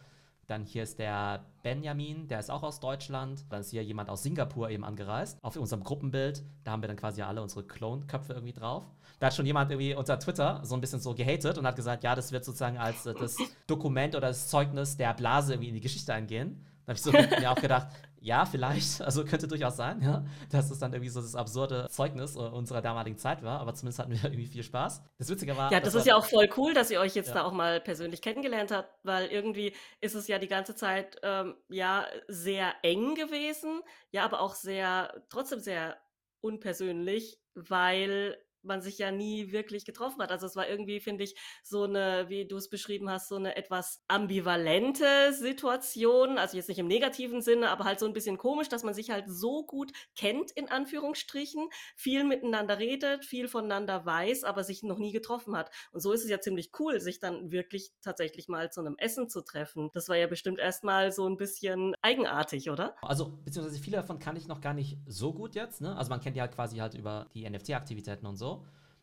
[0.48, 3.44] Dann hier ist der Benjamin, der ist auch aus Deutschland.
[3.50, 5.38] Dann ist hier jemand aus Singapur eben angereist.
[5.42, 8.84] Auf unserem Gruppenbild, da haben wir dann quasi alle unsere Clone-Köpfe irgendwie drauf.
[9.18, 12.02] Da hat schon jemand irgendwie unter Twitter so ein bisschen so gehatet und hat gesagt,
[12.02, 15.74] ja, das wird sozusagen als äh, das Dokument oder das Zeugnis der Blase irgendwie in
[15.74, 16.64] die Geschichte eingehen.
[16.86, 17.88] Da habe ich so mir auch gedacht,
[18.20, 22.36] ja, vielleicht, also könnte durchaus sein, ja, dass es dann irgendwie so das absurde Zeugnis
[22.36, 25.02] äh, unserer damaligen Zeit war, aber zumindest hatten wir irgendwie viel Spaß.
[25.18, 25.72] Das Witzige war.
[25.72, 27.34] Ja, das, das ist ja auch voll cool, dass ihr euch jetzt ja.
[27.34, 31.56] da auch mal persönlich kennengelernt habt, weil irgendwie ist es ja die ganze Zeit, ähm,
[31.68, 35.96] ja, sehr eng gewesen, ja, aber auch sehr, trotzdem sehr
[36.40, 40.30] unpersönlich, weil man sich ja nie wirklich getroffen hat.
[40.30, 43.56] Also es war irgendwie, finde ich, so eine, wie du es beschrieben hast, so eine
[43.56, 46.38] etwas ambivalente Situation.
[46.38, 49.10] Also jetzt nicht im negativen Sinne, aber halt so ein bisschen komisch, dass man sich
[49.10, 54.98] halt so gut kennt, in Anführungsstrichen, viel miteinander redet, viel voneinander weiß, aber sich noch
[54.98, 55.70] nie getroffen hat.
[55.92, 59.28] Und so ist es ja ziemlich cool, sich dann wirklich tatsächlich mal zu einem Essen
[59.28, 59.90] zu treffen.
[59.92, 62.96] Das war ja bestimmt erstmal so ein bisschen eigenartig, oder?
[63.02, 65.80] Also, beziehungsweise viele davon kann ich noch gar nicht so gut jetzt.
[65.80, 65.96] Ne?
[65.96, 68.57] Also man kennt ja halt quasi halt über die NFT-Aktivitäten und so.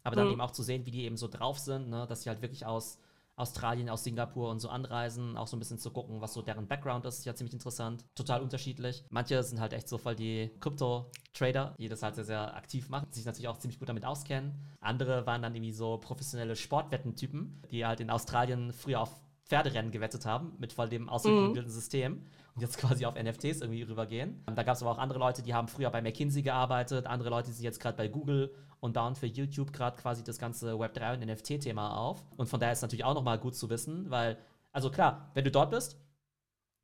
[0.06, 0.34] Aber dann mhm.
[0.34, 2.06] eben auch zu sehen, wie die eben so drauf sind, ne?
[2.08, 3.00] dass sie halt wirklich aus
[3.38, 6.68] Australien, aus Singapur und so anreisen, auch so ein bisschen zu gucken, was so deren
[6.68, 8.06] Background ist, ist ja ziemlich interessant.
[8.16, 9.04] Total unterschiedlich.
[9.10, 13.08] Manche sind halt echt so voll die Krypto-Trader, die das halt sehr, sehr aktiv machen,
[13.12, 14.54] sich natürlich auch ziemlich gut damit auskennen.
[14.80, 19.12] Andere waren dann irgendwie so professionelle Sportwettentypen, die halt in Australien früher auf
[19.44, 21.76] Pferderennen gewettet haben, mit voll dem ausgeklügelten mhm.
[21.76, 24.44] System und jetzt quasi auf NFTs irgendwie rübergehen.
[24.46, 27.48] Da gab es aber auch andere Leute, die haben früher bei McKinsey gearbeitet, andere Leute,
[27.48, 31.16] die sind jetzt gerade bei Google und bauen für YouTube gerade quasi das ganze Web3
[31.16, 32.24] und NFT-Thema auf.
[32.38, 34.38] Und von daher ist es natürlich auch nochmal gut zu wissen, weil,
[34.72, 35.98] also klar, wenn du dort bist,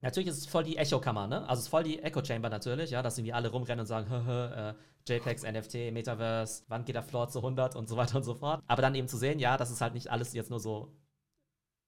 [0.03, 1.47] Natürlich ist es voll die Echo-Kammer, ne?
[1.47, 4.73] Also es ist voll die Echo-Chamber natürlich, ja, dass irgendwie alle rumrennen und sagen, äh,
[5.07, 8.63] JPEGs, NFT, Metaverse, wann geht der Floor zu 100 und so weiter und so fort.
[8.67, 10.91] Aber dann eben zu sehen, ja, dass es halt nicht alles jetzt nur so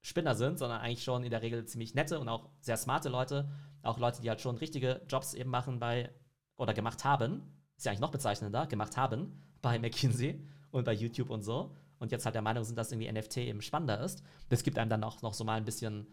[0.04, 3.50] Spinner sind, sondern eigentlich schon in der Regel ziemlich nette und auch sehr smarte Leute.
[3.82, 6.12] Auch Leute, die halt schon richtige Jobs eben machen bei
[6.58, 7.42] oder gemacht haben.
[7.78, 11.76] Ist ja eigentlich noch bezeichnender, gemacht haben bei McKinsey und bei YouTube und so.
[12.00, 14.24] Und jetzt halt der Meinung sind, dass irgendwie NFT eben spannender ist.
[14.50, 16.08] Das gibt einem dann auch noch so mal ein bisschen,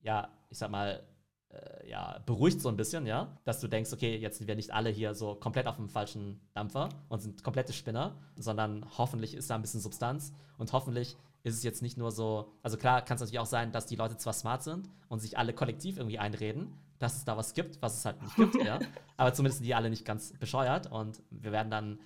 [0.00, 1.02] ja, ich sag mal,
[1.48, 4.72] äh, ja, beruhigt so ein bisschen, ja, dass du denkst, okay, jetzt sind wir nicht
[4.72, 9.48] alle hier so komplett auf dem falschen Dampfer und sind komplette Spinner, sondern hoffentlich ist
[9.48, 13.16] da ein bisschen Substanz und hoffentlich ist es jetzt nicht nur so, also klar kann
[13.16, 16.18] es natürlich auch sein, dass die Leute zwar smart sind und sich alle kollektiv irgendwie
[16.18, 18.78] einreden, dass es da was gibt, was es halt nicht gibt, ja.
[19.16, 22.00] Aber zumindest sind die alle nicht ganz bescheuert und wir werden dann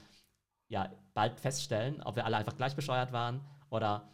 [0.69, 3.41] ja bald feststellen, ob wir alle einfach gleich bescheuert waren
[3.71, 4.09] oder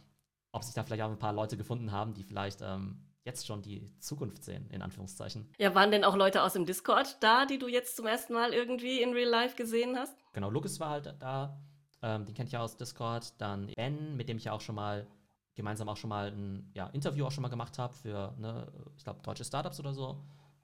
[0.51, 3.61] ob sich da vielleicht auch ein paar Leute gefunden haben, die vielleicht ähm, jetzt schon
[3.61, 5.49] die Zukunft sehen, in Anführungszeichen.
[5.57, 8.53] Ja, waren denn auch Leute aus dem Discord da, die du jetzt zum ersten Mal
[8.53, 10.17] irgendwie in Real Life gesehen hast?
[10.33, 11.59] Genau, Lucas war halt da.
[12.01, 13.39] Ähm, den kennt ich ja aus Discord.
[13.39, 15.07] Dann Ben, mit dem ich ja auch schon mal
[15.55, 19.03] gemeinsam auch schon mal ein ja, Interview auch schon mal gemacht habe für, ne, ich
[19.03, 20.23] glaube, deutsche Startups oder so.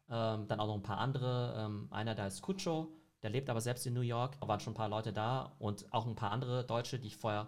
[0.09, 1.53] Ähm, dann auch noch ein paar andere.
[1.57, 4.39] Ähm, einer, der ist Kucho, der lebt aber selbst in New York.
[4.39, 7.17] Da waren schon ein paar Leute da und auch ein paar andere Deutsche, die ich
[7.17, 7.47] vorher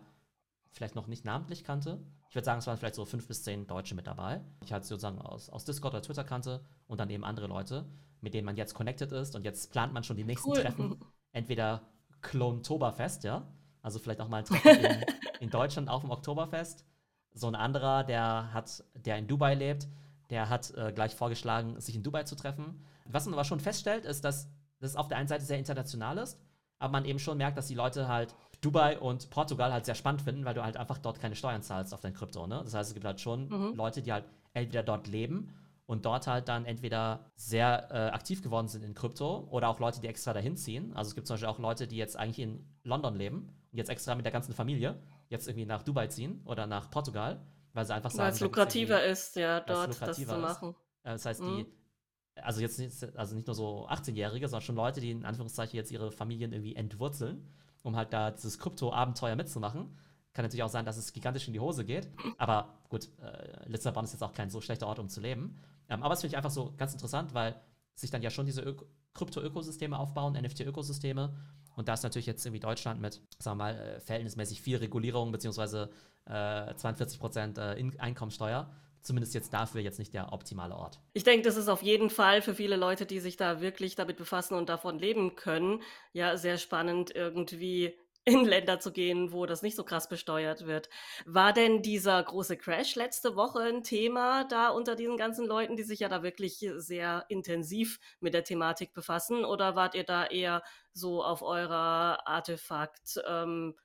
[0.71, 1.99] vielleicht noch nicht namentlich kannte.
[2.29, 4.41] Ich würde sagen, es waren vielleicht so fünf bis zehn Deutsche mit dabei.
[4.63, 7.85] Ich halt sozusagen aus, aus Discord oder Twitter kannte und dann eben andere Leute,
[8.21, 10.61] mit denen man jetzt connected ist und jetzt plant man schon die nächsten cool.
[10.61, 10.99] Treffen.
[11.31, 11.81] Entweder
[12.21, 13.47] Klontoberfest, ja,
[13.87, 15.05] also vielleicht auch mal ein Treffen in,
[15.39, 16.85] in Deutschland auf dem Oktoberfest
[17.33, 19.87] so ein anderer, der hat, der in Dubai lebt,
[20.29, 22.83] der hat äh, gleich vorgeschlagen, sich in Dubai zu treffen.
[23.05, 26.37] Was man aber schon feststellt, ist, dass das auf der einen Seite sehr international ist,
[26.79, 30.21] aber man eben schon merkt, dass die Leute halt Dubai und Portugal halt sehr spannend
[30.21, 32.45] finden, weil du halt einfach dort keine Steuern zahlst auf dein Krypto.
[32.45, 32.59] Ne?
[32.63, 33.75] Das heißt, es gibt halt schon mhm.
[33.75, 35.53] Leute, die halt entweder dort leben
[35.85, 40.01] und dort halt dann entweder sehr äh, aktiv geworden sind in Krypto oder auch Leute,
[40.01, 40.93] die extra dahin ziehen.
[40.93, 44.15] Also es gibt zum Beispiel auch Leute, die jetzt eigentlich in London leben jetzt extra
[44.15, 48.11] mit der ganzen Familie jetzt irgendwie nach Dubai ziehen oder nach Portugal, weil sie einfach
[48.11, 50.75] sagen, weil es lukrativer ist, ja, dort das zu machen.
[51.03, 51.57] Äh, das heißt, mhm.
[51.57, 55.75] die, also jetzt nicht, also nicht nur so 18-Jährige, sondern schon Leute, die in Anführungszeichen
[55.75, 57.47] jetzt ihre Familien irgendwie entwurzeln,
[57.83, 59.97] um halt da dieses Krypto-Abenteuer mitzumachen.
[60.33, 62.09] Kann natürlich auch sein, dass es gigantisch in die Hose geht.
[62.37, 65.59] Aber gut, äh, Lissabon ist jetzt auch kein so schlechter Ort, um zu leben.
[65.89, 67.59] Ähm, aber es finde ich einfach so ganz interessant, weil
[67.95, 68.75] sich dann ja schon diese
[69.13, 71.33] Krypto-Ökosysteme aufbauen, NFT-Ökosysteme
[71.77, 75.31] und da ist natürlich jetzt irgendwie Deutschland mit, sagen wir mal, äh, verhältnismäßig viel Regulierung,
[75.31, 75.89] beziehungsweise
[76.25, 78.69] äh, 42 Prozent äh, Einkommensteuer
[79.07, 80.99] zumindest jetzt dafür jetzt nicht der optimale Ort.
[81.13, 84.17] Ich denke, das ist auf jeden Fall für viele Leute, die sich da wirklich damit
[84.17, 89.61] befassen und davon leben können, ja, sehr spannend irgendwie in Länder zu gehen, wo das
[89.61, 90.89] nicht so krass besteuert wird.
[91.25, 95.83] War denn dieser große Crash letzte Woche ein Thema da unter diesen ganzen Leuten, die
[95.83, 99.45] sich ja da wirklich sehr intensiv mit der Thematik befassen?
[99.45, 100.61] Oder wart ihr da eher
[100.91, 103.75] so auf eurer Artefakt, ähm,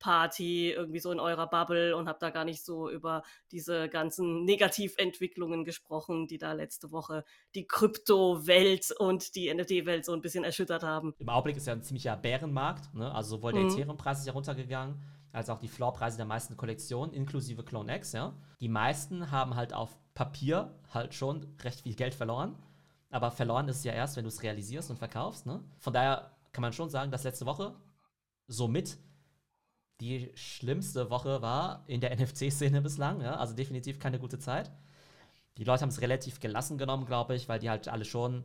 [0.00, 4.44] Party irgendwie so in eurer Bubble und habt da gar nicht so über diese ganzen
[4.44, 10.82] Negativentwicklungen gesprochen, die da letzte Woche die Kryptowelt und die NFT-Welt so ein bisschen erschüttert
[10.82, 11.14] haben.
[11.18, 13.14] Im Augenblick ist ja ein ziemlicher Bärenmarkt, ne?
[13.14, 13.68] also sowohl der mhm.
[13.68, 15.00] Ethereum-Preis ist ja runtergegangen,
[15.32, 18.34] als auch die Floorpreise der meisten Kollektionen, inklusive Clone X, ja.
[18.60, 22.56] Die meisten haben halt auf Papier halt schon recht viel Geld verloren.
[23.10, 25.46] Aber verloren ist es ja erst, wenn du es realisierst und verkaufst.
[25.46, 25.62] Ne?
[25.78, 27.74] Von daher kann man schon sagen, dass letzte Woche
[28.46, 28.98] somit
[30.00, 33.20] die schlimmste Woche war in der NFC-Szene bislang.
[33.20, 33.36] Ja?
[33.36, 34.70] Also definitiv keine gute Zeit.
[35.56, 38.44] Die Leute haben es relativ gelassen genommen, glaube ich, weil die halt alle schon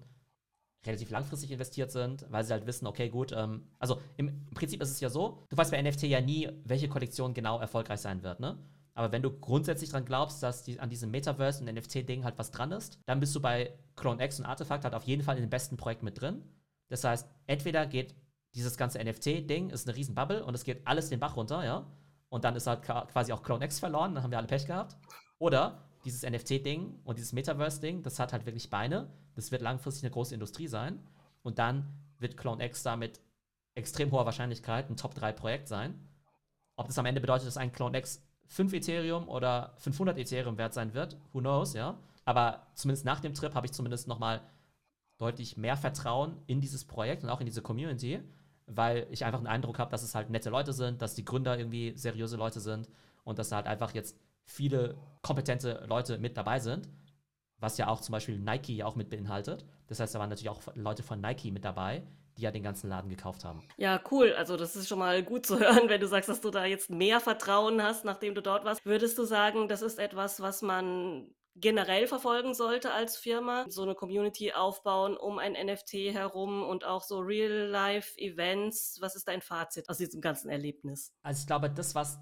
[0.86, 4.91] relativ langfristig investiert sind, weil sie halt wissen, okay, gut, ähm, also im, Prinzip ist
[4.91, 8.39] es ja so, du weißt bei NFT ja nie, welche Kollektion genau erfolgreich sein wird,
[8.39, 8.58] ne?
[8.94, 12.52] Aber wenn du grundsätzlich dran glaubst, dass die, an diesem Metaverse und NFT-Ding halt was
[12.52, 15.44] dran ist, dann bist du bei Clone X und Artefakt halt auf jeden Fall in
[15.44, 16.44] den besten Projekten mit drin.
[16.88, 18.15] Das heißt, entweder geht
[18.56, 21.86] dieses ganze NFT-Ding, ist eine riesen Bubble und es geht alles den Bach runter, ja.
[22.30, 24.98] Und dann ist halt quasi auch Clone X verloren, dann haben wir alle Pech gehabt.
[25.38, 29.12] Oder dieses NFT-Ding und dieses Metaverse-Ding, das hat halt wirklich Beine.
[29.36, 31.06] Das wird langfristig eine große Industrie sein.
[31.44, 31.86] Und dann
[32.20, 33.22] wird Clone X da mit
[33.76, 36.08] extrem hoher Wahrscheinlichkeit ein Top-3-Projekt sein.
[36.78, 40.74] Ob das am Ende bedeutet, dass ein Clone X 5 Ethereum oder 500 Ethereum wert
[40.74, 41.98] sein wird, who knows, ja.
[42.24, 44.41] Aber zumindest nach dem Trip habe ich zumindest nochmal
[45.18, 48.22] deutlich mehr Vertrauen in dieses Projekt und auch in diese Community,
[48.67, 51.58] weil ich einfach einen Eindruck habe, dass es halt nette Leute sind, dass die Gründer
[51.58, 52.89] irgendwie seriöse Leute sind
[53.23, 56.89] und dass da halt einfach jetzt viele kompetente Leute mit dabei sind,
[57.60, 59.65] was ja auch zum Beispiel Nike auch mit beinhaltet.
[59.88, 62.04] Das heißt, da waren natürlich auch Leute von Nike mit dabei,
[62.38, 63.63] die ja den ganzen Laden gekauft haben.
[63.78, 64.34] Ja, cool.
[64.34, 66.89] Also das ist schon mal gut zu hören, wenn du sagst, dass du da jetzt
[66.89, 68.86] mehr Vertrauen hast, nachdem du dort warst.
[68.86, 73.96] Würdest du sagen, das ist etwas, was man generell verfolgen sollte als Firma, so eine
[73.96, 78.98] Community aufbauen um ein NFT herum und auch so Real-Life-Events.
[79.02, 81.13] Was ist dein Fazit aus diesem ganzen Erlebnis?
[81.22, 82.20] Also ich glaube, das, was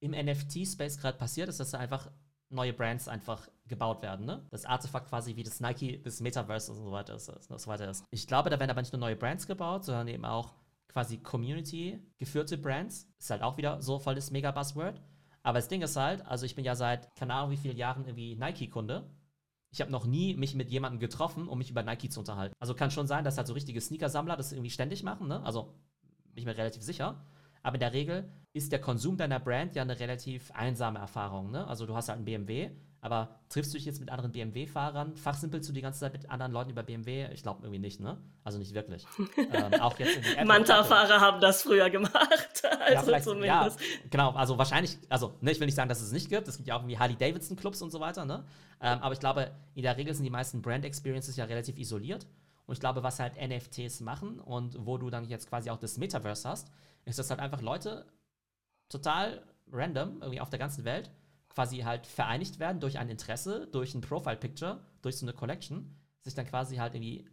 [0.00, 2.10] im NFT-Space gerade passiert, ist, dass da einfach
[2.48, 4.46] neue Brands einfach gebaut werden, ne?
[4.50, 7.28] Das Artefakt quasi wie das Nike, das Metaverse und so weiter ist.
[7.28, 8.04] Und so weiter ist.
[8.10, 10.52] Ich glaube, da werden aber nicht nur neue Brands gebaut, sondern eben auch
[10.88, 13.08] quasi Community-geführte Brands.
[13.18, 15.00] Ist halt auch wieder so voll das Mega-Buzzword.
[15.42, 18.04] Aber das Ding ist halt, also ich bin ja seit keine Ahnung wie vielen Jahren
[18.04, 19.10] irgendwie Nike-Kunde.
[19.70, 22.54] Ich habe noch nie mich mit jemandem getroffen, um mich über Nike zu unterhalten.
[22.60, 25.42] Also kann schon sein, dass halt so richtige Sneaker-Sammler das irgendwie ständig machen, ne?
[25.44, 25.74] Also
[26.26, 27.24] bin ich mir relativ sicher.
[27.62, 31.50] Aber in der Regel ist der Konsum deiner Brand ja eine relativ einsame Erfahrung.
[31.50, 31.66] Ne?
[31.66, 32.70] Also du hast halt einen BMW,
[33.02, 35.16] aber triffst du dich jetzt mit anderen BMW-Fahrern?
[35.16, 37.28] Fachsimpelst du die ganze Zeit mit anderen Leuten über BMW?
[37.32, 38.16] Ich glaube irgendwie nicht, ne?
[38.44, 39.04] Also nicht wirklich.
[39.36, 42.62] ähm, auch jetzt Manta-Fahrer haben das früher gemacht.
[42.82, 43.80] Also ja, zumindest.
[43.80, 46.48] Ja, genau, also wahrscheinlich, also ne, ich will nicht sagen, dass es nicht gibt.
[46.48, 48.44] Es gibt ja auch irgendwie Harley-Davidson-Clubs und so weiter, ne?
[48.80, 52.26] Ähm, aber ich glaube, in der Regel sind die meisten Brand-Experiences ja relativ isoliert.
[52.66, 55.96] Und ich glaube, was halt NFTs machen und wo du dann jetzt quasi auch das
[55.96, 56.72] Metaverse hast,
[57.04, 58.04] ist, dass halt einfach Leute
[58.88, 61.10] total random, irgendwie auf der ganzen Welt,
[61.54, 66.34] quasi halt vereinigt werden durch ein Interesse, durch ein Profile-Picture, durch so eine Collection, sich
[66.34, 67.28] dann quasi halt irgendwie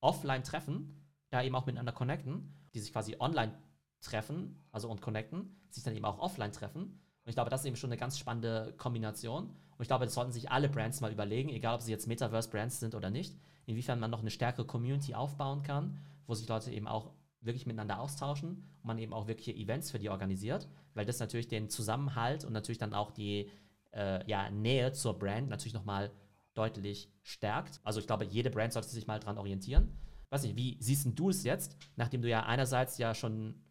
[0.00, 3.54] offline treffen, da eben auch miteinander connecten, die sich quasi online
[4.00, 6.82] treffen, also und connecten, sich dann eben auch offline treffen.
[6.82, 9.44] Und ich glaube, das ist eben schon eine ganz spannende Kombination.
[9.44, 12.80] Und ich glaube, das sollten sich alle Brands mal überlegen, egal ob sie jetzt Metaverse-Brands
[12.80, 16.88] sind oder nicht, inwiefern man noch eine stärkere Community aufbauen kann, wo sich Leute eben
[16.88, 21.18] auch wirklich miteinander austauschen und man eben auch wirkliche Events für die organisiert, weil das
[21.18, 23.50] natürlich den Zusammenhalt und natürlich dann auch die
[23.92, 26.10] äh, ja, Nähe zur Brand natürlich nochmal
[26.54, 27.80] deutlich stärkt.
[27.82, 29.98] Also ich glaube, jede Brand sollte sich mal dran orientieren.
[30.30, 33.62] Weiß nicht, wie siehst du es jetzt, nachdem du ja einerseits ja schon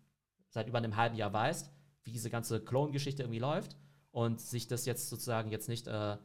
[0.49, 1.71] seit über einem halben Jahr weißt,
[2.03, 3.77] wie diese ganze Clone-Geschichte irgendwie läuft
[4.11, 6.17] und sich das jetzt sozusagen jetzt nicht, äh,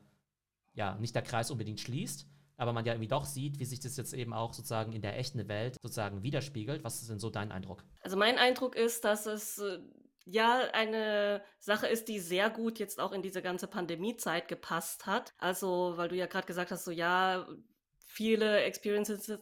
[0.75, 3.97] ja, nicht der Kreis unbedingt schließt, aber man ja irgendwie doch sieht, wie sich das
[3.97, 6.85] jetzt eben auch sozusagen in der echten Welt sozusagen widerspiegelt.
[6.85, 7.85] Was ist denn so dein Eindruck?
[8.01, 9.79] Also mein Eindruck ist, dass es äh,
[10.27, 15.35] ja eine Sache ist, die sehr gut jetzt auch in diese ganze Pandemiezeit gepasst hat.
[15.39, 17.47] Also, weil du ja gerade gesagt hast, so ja,
[18.05, 19.33] viele Experiences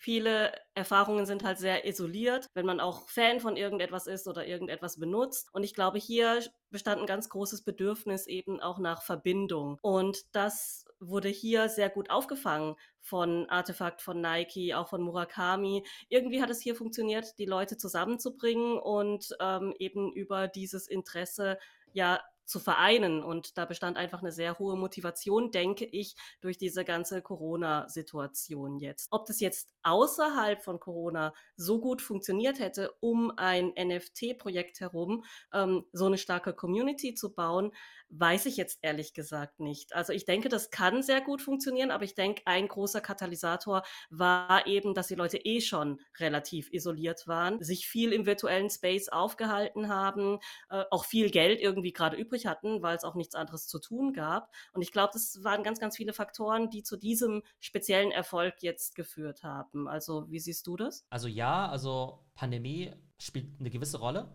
[0.00, 5.00] Viele Erfahrungen sind halt sehr isoliert, wenn man auch Fan von irgendetwas ist oder irgendetwas
[5.00, 5.48] benutzt.
[5.52, 9.76] Und ich glaube, hier bestand ein ganz großes Bedürfnis eben auch nach Verbindung.
[9.82, 15.84] Und das wurde hier sehr gut aufgefangen von Artefakt, von Nike, auch von Murakami.
[16.08, 21.58] Irgendwie hat es hier funktioniert, die Leute zusammenzubringen und ähm, eben über dieses Interesse
[21.92, 23.22] ja zu vereinen.
[23.22, 29.08] Und da bestand einfach eine sehr hohe Motivation, denke ich, durch diese ganze Corona-Situation jetzt.
[29.10, 35.84] Ob das jetzt außerhalb von Corona so gut funktioniert hätte, um ein NFT-Projekt herum ähm,
[35.92, 37.72] so eine starke Community zu bauen,
[38.10, 39.94] weiß ich jetzt ehrlich gesagt nicht.
[39.94, 44.66] Also ich denke, das kann sehr gut funktionieren, aber ich denke, ein großer Katalysator war
[44.66, 49.88] eben, dass die Leute eh schon relativ isoliert waren, sich viel im virtuellen Space aufgehalten
[49.88, 50.38] haben,
[50.70, 54.12] äh, auch viel Geld irgendwie gerade übrig hatten, weil es auch nichts anderes zu tun
[54.12, 54.50] gab.
[54.72, 58.94] Und ich glaube, das waren ganz, ganz viele Faktoren, die zu diesem speziellen Erfolg jetzt
[58.94, 59.88] geführt haben.
[59.88, 61.06] Also wie siehst du das?
[61.10, 64.34] Also ja, also Pandemie spielt eine gewisse Rolle.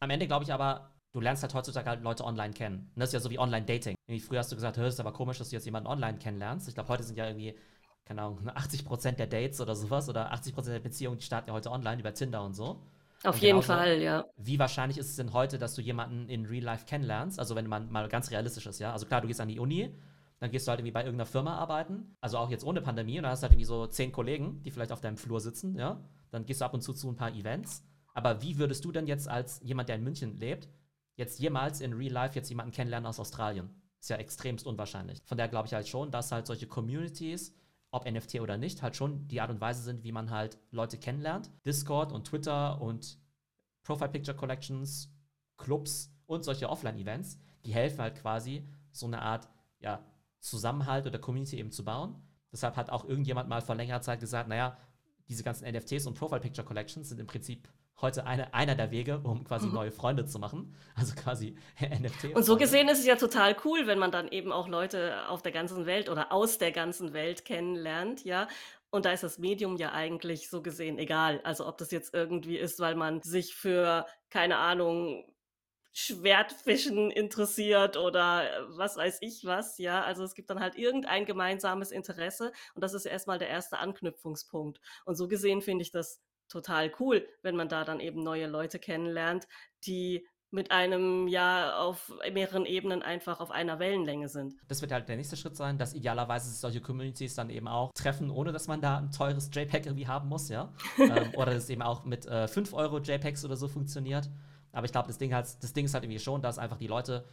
[0.00, 2.90] Am Ende glaube ich aber, du lernst halt heutzutage halt Leute online kennen.
[2.94, 3.96] Und das ist ja so wie Online-Dating.
[4.20, 6.68] Früher hast du gesagt, es ist aber komisch, dass du jetzt jemanden online kennenlernst.
[6.68, 7.54] Ich glaube, heute sind ja irgendwie,
[8.04, 11.70] keine Ahnung, 80% der Dates oder sowas oder 80% der Beziehungen, die starten ja heute
[11.70, 12.82] online über Tinder und so.
[13.24, 14.26] Auf und jeden Fall, ja.
[14.36, 17.38] Wie wahrscheinlich ist es denn heute, dass du jemanden in Real Life kennenlernst?
[17.38, 18.92] Also wenn man mal ganz realistisch ist, ja.
[18.92, 19.96] Also klar, du gehst an die Uni,
[20.38, 23.22] dann gehst du halt irgendwie bei irgendeiner Firma arbeiten, also auch jetzt ohne Pandemie, und
[23.22, 25.98] dann hast du halt irgendwie so zehn Kollegen, die vielleicht auf deinem Flur sitzen, ja.
[26.30, 27.86] Dann gehst du ab und zu zu ein paar Events.
[28.12, 30.68] Aber wie würdest du denn jetzt als jemand, der in München lebt,
[31.16, 33.70] jetzt jemals in Real Life jetzt jemanden kennenlernen aus Australien.
[34.00, 35.20] Ist ja extremst unwahrscheinlich.
[35.24, 37.54] Von daher glaube ich halt schon, dass halt solche Communities,
[37.90, 40.98] ob NFT oder nicht, halt schon die Art und Weise sind, wie man halt Leute
[40.98, 41.50] kennenlernt.
[41.64, 43.18] Discord und Twitter und
[43.82, 45.10] Profile Picture Collections,
[45.56, 49.48] Clubs und solche Offline-Events, die helfen halt quasi, so eine Art
[49.80, 50.04] ja,
[50.40, 52.22] Zusammenhalt oder Community eben zu bauen.
[52.52, 54.76] Deshalb hat auch irgendjemand mal vor längerer Zeit gesagt, naja,
[55.28, 57.68] diese ganzen NFTs und Profile Picture Collections sind im Prinzip
[58.00, 59.74] heute eine, einer der Wege, um quasi mhm.
[59.74, 60.74] neue Freunde zu machen.
[60.98, 62.34] Also quasi NFT.
[62.34, 65.42] Und so gesehen ist es ja total cool, wenn man dann eben auch Leute auf
[65.42, 68.48] der ganzen Welt oder aus der ganzen Welt kennenlernt, ja.
[68.88, 71.40] Und da ist das Medium ja eigentlich so gesehen egal.
[71.44, 75.24] Also ob das jetzt irgendwie ist, weil man sich für, keine Ahnung,
[75.92, 80.02] Schwertfischen interessiert oder was weiß ich was, ja.
[80.02, 84.80] Also es gibt dann halt irgendein gemeinsames Interesse und das ist erstmal der erste Anknüpfungspunkt.
[85.04, 88.78] Und so gesehen finde ich das total cool, wenn man da dann eben neue Leute
[88.78, 89.46] kennenlernt,
[89.86, 94.54] die mit einem ja auf mehreren Ebenen einfach auf einer Wellenlänge sind.
[94.68, 97.92] Das wird halt der nächste Schritt sein, dass idealerweise sich solche Communities dann eben auch
[97.92, 100.72] treffen, ohne dass man da ein teures JPEG irgendwie haben muss, ja.
[100.98, 104.30] ähm, oder dass es eben auch mit äh, 5 Euro JPEGs oder so funktioniert.
[104.72, 106.86] Aber ich glaube, das Ding halt, das Ding ist halt irgendwie schon, dass einfach die
[106.86, 107.24] Leute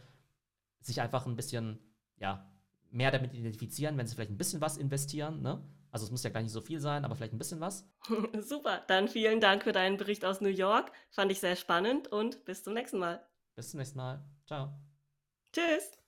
[0.80, 1.78] sich einfach ein bisschen,
[2.18, 2.50] ja,
[2.90, 5.62] mehr damit identifizieren, wenn sie vielleicht ein bisschen was investieren, ne?
[5.94, 7.88] Also es muss ja gar nicht so viel sein, aber vielleicht ein bisschen was.
[8.40, 10.90] Super, dann vielen Dank für deinen Bericht aus New York.
[11.12, 13.24] Fand ich sehr spannend und bis zum nächsten Mal.
[13.54, 14.24] Bis zum nächsten Mal.
[14.44, 14.74] Ciao.
[15.52, 15.96] Tschüss.